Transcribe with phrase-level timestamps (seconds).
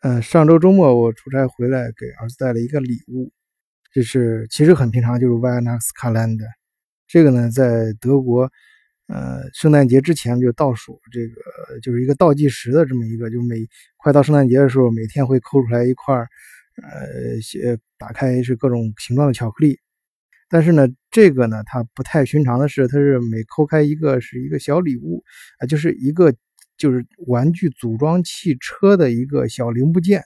[0.00, 3.32] 呃，上周周末我出差回来，给儿子带了一个礼物，
[3.92, 6.46] 就是其实很平常，就是 Weihnachts Kalender。
[7.08, 8.48] 这个呢，在德国，
[9.08, 13.56] 呃，圣诞节之前就倒数，这个就是一个倒计时的这么一个，就每
[13.96, 19.80] 快到圣诞节的时候，每天会抠出来一块呃，些打开是各种形状的巧克力。
[20.48, 25.24] 但是呢，这个呢，它不太寻常的是，它是每抠开一个是一个小礼物
[25.58, 26.32] 啊，就是一个。
[26.78, 30.22] 就是玩具组装汽车的一个小零部件，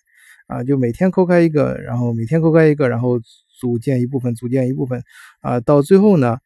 [0.46, 3.18] 啊，就每天抠开一个，然后每天抠开一个，然后
[3.58, 5.02] 组建一部分，组建一部分，
[5.40, 6.38] 啊，到最后呢，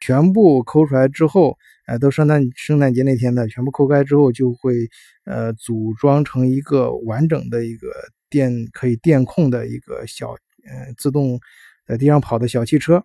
[0.00, 4.88] 全部抠出来之后，哎，都圣诞圣诞节那天的，全部抠开之后，就会
[5.26, 7.88] 呃组装成一个完整的一个
[8.30, 11.38] 电可以电控的一个小呃自动
[11.86, 13.04] 在地上跑的小汽车。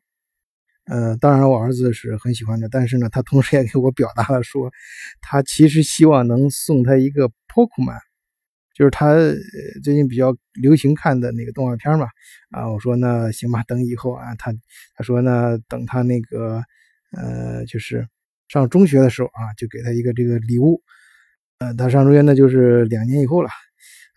[0.88, 4.72] 呃，当然我儿子是很喜欢的，但是呢，他同时也给我表达了说，
[5.22, 8.00] 他其实希望能送他一个 Pokemon，
[8.74, 9.16] 就是他
[9.84, 12.08] 最近比较流行看的那个动画片嘛。
[12.52, 14.54] 啊，我说那行吧，等以后啊，他
[14.96, 16.64] 他说呢，等他那个
[17.12, 18.08] 呃，就是
[18.48, 20.82] 上中学的时候啊，就给他一个这个礼物。
[21.60, 23.50] 呃，他上中学那就是两年以后了。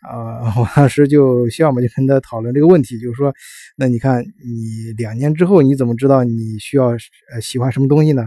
[0.01, 3.33] 啊，我当时就笑嘛，就跟他讨论这个问题，就是说，
[3.77, 6.89] 那你看，你两年之后你怎么知道你需要
[7.33, 8.27] 呃喜欢什么东西呢？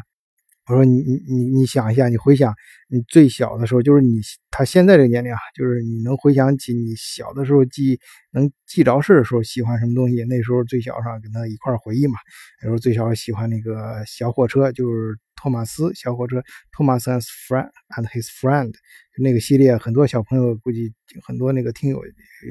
[0.69, 2.53] 我说你你你你想一下，你回想
[2.87, 7.99] 你最小的时候，就是你他现在这个年龄啊，就是你能回想起你小的时候记
[8.31, 12.13] 能记着事的时候喜欢什么东西，那时候最小上跟他一块回忆嘛。
[12.61, 18.73] 那时候最小喜欢那个小火车，就是托马斯小火车，Thomas and friend and his friend。
[19.17, 22.01] 那个系列很多小朋友估计很多那个听友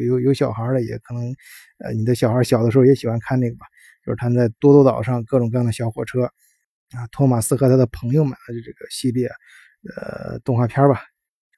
[0.06, 1.34] 有有小孩的也可能，
[1.78, 3.66] 呃，你的小孩小的时候也喜欢看那个吧，
[4.04, 6.24] 就是他们在多多岛上各种各样的小火车，
[6.92, 9.28] 啊，托马斯和他的朋友们就这个系列，
[9.96, 11.02] 呃，动画片吧，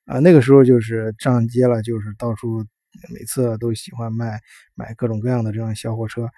[0.06, 2.64] 啊，那个时候就是上街了，就是到处
[3.12, 4.41] 每次都喜欢卖
[4.75, 6.28] 买各种各样的这样小火车，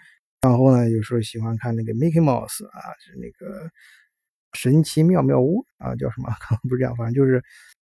[0.41, 3.71] 然后呢，有时候喜欢看那个 Mickey Mouse 啊，是那个
[4.53, 6.29] 神奇妙妙屋 啊，叫什么？
[6.41, 7.43] 可能不是这样，反正就是。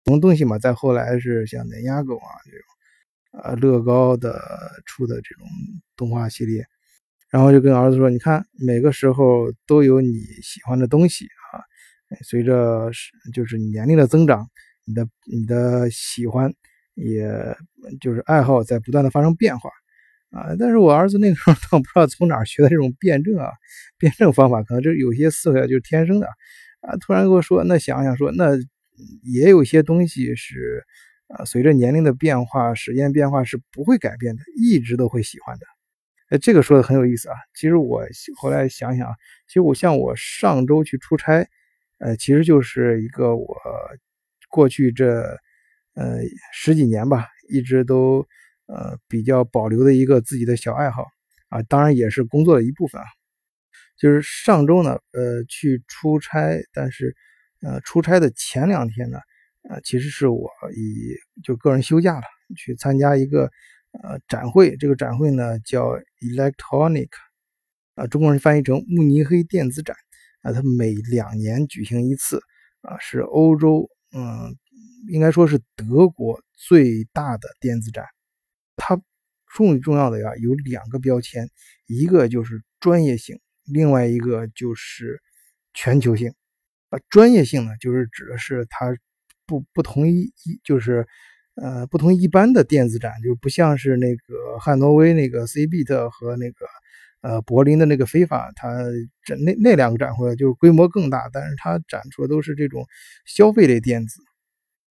[0.09, 0.57] 什么东西嘛？
[0.57, 4.41] 再后来是像奶牙狗啊这种，呃，乐高的
[4.85, 5.45] 出的这种
[5.97, 6.65] 动画系列，
[7.29, 10.13] 然后就跟儿子说：“你看，每个时候都有你
[10.45, 11.59] 喜欢的东西啊。
[12.23, 12.89] 随着
[13.35, 14.49] 就是年龄的增长，
[14.85, 16.55] 你的你的喜欢，
[16.95, 17.29] 也
[18.01, 19.69] 就是爱好在不断的发生变化
[20.37, 20.55] 啊。
[20.59, 23.51] 但是我儿子那个时候倒不知道从哪儿学的这种辩证啊，
[23.99, 26.27] 辩证方法，可能这有些思维就是天生的
[26.81, 26.97] 啊。
[27.01, 28.59] 突然跟我说，那想想说那。”
[29.23, 30.83] 也有些东西是，
[31.29, 35.67] 啊，随着年龄的变化、时间变化是不会改变的，一直都会喜欢的。
[36.31, 37.35] 哎，这个说的很有意思啊。
[37.55, 38.01] 其实我
[38.39, 39.15] 后来想想，
[39.47, 41.47] 其实我像我上周去出差，
[41.99, 43.55] 呃，其实就是一个我
[44.49, 45.21] 过去这
[45.93, 46.21] 呃
[46.55, 48.27] 十几年吧，一直都
[48.67, 51.07] 呃比较保留的一个自己的小爱好
[51.49, 53.07] 啊，当然也是工作的一部分啊。
[53.97, 57.17] 就是上周呢，呃，去出差，但是。
[57.63, 59.19] 呃，出差的前两天呢，
[59.71, 62.23] 呃，其实是我以就个人休假了，
[62.55, 63.51] 去参加一个
[64.05, 64.77] 呃展会。
[64.77, 67.09] 这个展会呢叫 Electronic，
[67.95, 69.97] 啊，中国人翻译成慕尼黑电子展。
[70.43, 72.41] 啊，它每两年举行一次，
[72.83, 74.55] 啊，是欧洲，嗯，
[75.09, 78.05] 应该说是德国最大的电子展。
[78.77, 79.01] 它
[79.47, 81.49] 重重要的呀有两个标签，
[81.87, 85.21] 一个就是专业性，另外一个就是
[85.75, 86.33] 全球性。
[86.91, 88.97] 啊，专业性呢，就是指的是它
[89.45, 91.07] 不不同于一就是
[91.57, 96.67] 呃不同一般的电子展，就不像是那个汉诺威那个 CBIT 和那个
[97.23, 98.69] 呃柏林的那个非法，它
[99.25, 102.87] 这那那两个展会就是规模更大，但是它展出的都是这种
[103.25, 104.23] 消费类电子，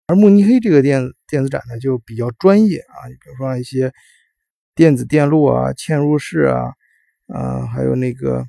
[0.06, 3.92] 而慕尼黑这个电电子展呢就比较专业啊，你比如说一些
[4.74, 6.72] 电子电路啊、嵌入式啊，
[7.28, 8.44] 啊还有那个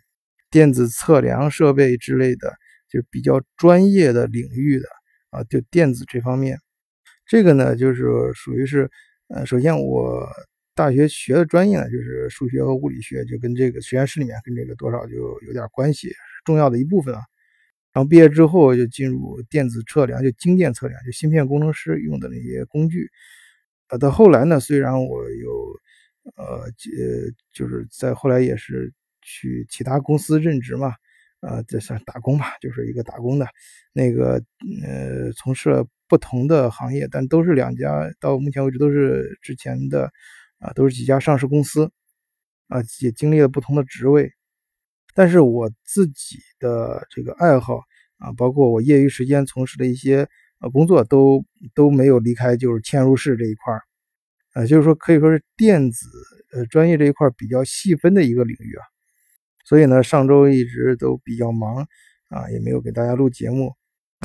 [0.50, 2.54] 电子测量设备之类的。
[2.88, 4.86] 就比较专业的领域的
[5.32, 6.58] 啊，就电子这方面，
[7.26, 8.90] 这个呢就是属于是，
[9.28, 10.26] 呃，首先我
[10.76, 16.10] 大学学的专业呢就是数学和物理学，就跟这个实验室里面跟这个多少就有点关系，
[16.46, 17.22] 重要的一部分啊。
[17.96, 23.10] 然后毕业之后就进入电子测量，就精电测量，就芯片工程师用的那些工具。
[23.88, 25.80] 呃，到后来呢，虽然我有，
[26.36, 26.72] 呃，呃，
[27.54, 30.94] 就是在后来也是去其他公司任职嘛。
[31.40, 33.48] 呃，这算打工吧，就是一个打工的，
[33.94, 34.44] 那个
[34.84, 40.12] 呃，从事了不同的行业，但都是两家，到目前为止都是之前的，
[40.60, 41.92] 啊，都是几家上市公司，
[42.68, 44.34] 啊，也经历了不同的职位，
[45.18, 47.80] 但是我自己的这个爱好
[48.18, 50.28] 啊，包括我业余时间从事的一些
[50.60, 51.42] 呃工作，都
[51.74, 53.82] 都没有离开就是嵌入式这一块儿，
[54.56, 56.06] 呃，就是说可以说是电子
[56.52, 58.84] 呃专业这一块比较细分的一个领域啊。
[59.64, 61.88] 所以呢，上周一直都比较忙
[62.28, 63.74] 啊，也没有给大家录节目。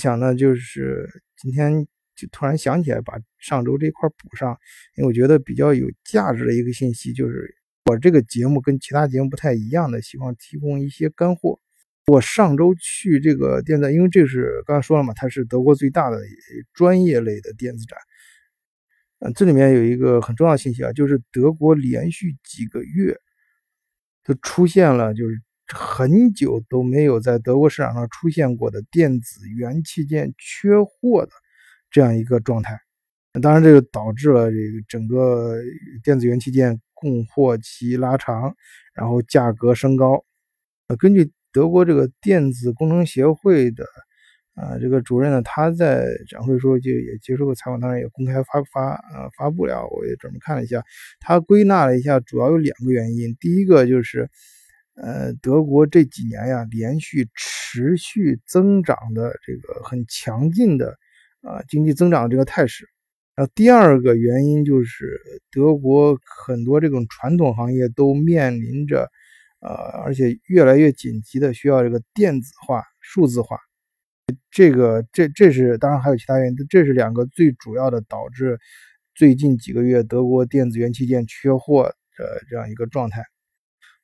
[0.02, 4.58] 想呢，就是今天就突然想起来把上周这块补上，
[4.96, 7.59] 因为我觉得比较有价值的一个信息就是。
[7.86, 11.58] 我这个节目跟其他节目不太一样的，希望提供一些干货。
[12.06, 16.18] 我上周去这个电子，因为这是刚才说了嘛，它是德国最大的
[16.72, 17.98] 专业类的电子展。
[19.20, 23.16] 嗯，这里面有一个很重要的信息啊，就是德国连续几个月
[24.24, 31.32] 都出现了，就是很久都没有在德国市场上出现过的电子元器件缺货的
[31.90, 32.78] 这样一个状态。
[33.40, 35.56] 当然，这个导致了这个整个
[36.04, 36.80] 电子元器件。
[37.00, 38.54] 供货期拉长，
[38.94, 40.24] 然后价格升高。
[40.86, 43.84] 呃，根据德国这个电子工程协会的
[44.54, 49.86] 啊这个主任呢，他在展会时候就也接受过采访，当然也公开发发呃发布了。
[49.86, 50.84] 我也专门看了一下，
[51.18, 53.34] 他归纳了一下，主要有两个原因。
[53.40, 54.28] 第一个就是
[54.94, 60.98] 呃德国这几年呀连续持续增长的这个很强劲的
[61.40, 62.86] 啊经济增长这个态势。
[63.40, 65.18] 然后第二个原因就是
[65.50, 66.14] 德国
[66.44, 69.10] 很多这种传统行业都面临着，
[69.60, 69.72] 呃，
[70.04, 73.58] 而且越来越紧急的需要这个电子化、数字化。
[74.50, 78.58] 这个这这是当然还有其他原因，这是两个最主要的导致
[79.14, 81.84] 最近几个月德国电子元器件缺货
[82.18, 83.24] 的这样一个状态。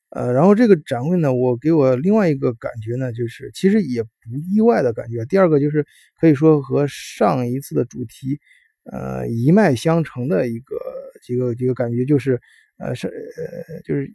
[0.08, 4.08] 呃，然后这个展会呢，我给我另外一个感觉呢，就是其实也不
[4.50, 5.26] 意外的感觉。
[5.26, 5.84] 第二个就是
[6.18, 8.40] 可以说和上一次的主题。
[8.92, 10.76] 呃，一脉相承的一个
[11.28, 12.40] 一个一个感觉就是，
[12.78, 14.14] 呃，是呃，就是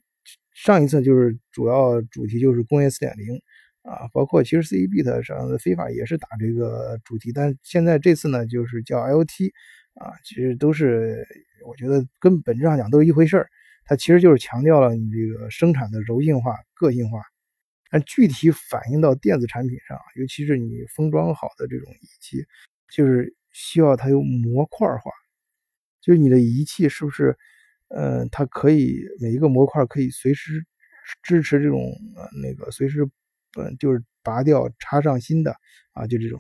[0.54, 3.36] 上一次就是主要主题就是工业四点零
[3.82, 9.52] 啊，包括其实 CEBIT 上的非法也是打这个主题，但现在这次呢就是叫 IOT
[9.96, 11.28] 啊，其实都是
[11.68, 13.50] 我觉得跟本质上讲都是一回事儿，
[13.84, 17.22] 它其实就是强调了你这个生产的柔性化、个性化，
[17.90, 22.46] 但具体反映到电子产品上，尤其是你封装好的这种仪器，
[22.90, 23.36] 就是。
[23.52, 25.12] 需要它有模块化，
[26.02, 27.38] 就是你的仪器是不是，
[27.90, 30.66] 呃，它可以每一个模块可以随时
[31.24, 31.80] 支持这种
[32.16, 33.02] 呃那个随时，
[33.58, 35.56] 呃，就是拔掉插上新的
[35.94, 36.40] 啊，就这种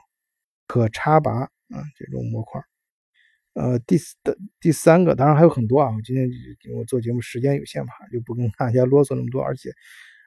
[0.67, 1.49] 可插拔啊
[1.97, 2.61] 这种模块。
[3.53, 6.29] 呃，第四的第三个当然还有很多啊，我今天
[6.73, 9.71] 我做节目时间有限嘛，就不跟大家啰嗦那么多，而且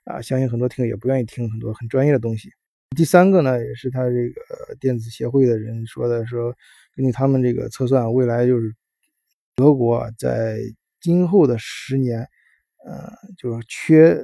[0.04, 2.52] 啊，相信很多听友也不愿意听很多很专业的东西。
[2.94, 6.54] 第三个呢，也是他这个电子协会的人说的，说
[6.94, 8.74] 根据他们这个测算，未来就是
[9.56, 10.58] 德国在
[11.00, 12.20] 今后的十年，
[12.84, 14.16] 呃，就是缺，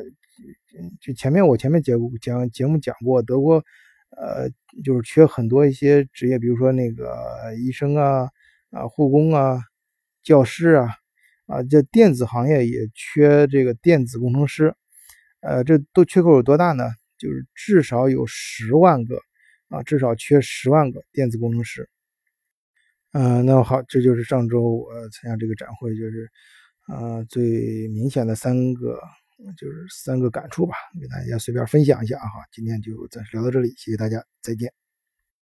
[1.01, 3.63] 就前面我前面节目讲节目讲过，德国
[4.11, 4.49] 呃
[4.85, 8.29] 就是缺很多一些职业，比如说那个医生啊
[8.71, 9.61] 啊护工啊
[10.23, 10.89] 教师啊
[11.47, 14.75] 啊这电子行业也缺这个电子工程师，
[15.41, 16.85] 呃这都缺口有多大呢？
[17.21, 19.21] 就是至少有十万个
[19.69, 21.89] 啊，至少缺十万个电子工程师。
[23.13, 26.31] 嗯，那好，这就是上周我参加这个展会，就是
[26.87, 29.01] 啊最明显的三个，
[29.59, 32.25] 就是三个感触吧，给大家随便分享一下啊。
[32.53, 34.90] 今天就暂时聊到这里，谢谢大家，再见。